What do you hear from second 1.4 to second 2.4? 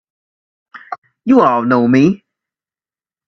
all know me!